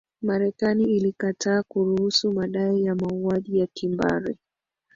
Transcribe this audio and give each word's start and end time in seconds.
marekani 0.21 0.83
ilikataa 0.83 1.63
kuruhusu 1.63 2.33
madai 2.33 2.83
ya 2.83 2.95
mauaji 2.95 3.59
ya 3.59 3.67
kimbari 3.67 4.37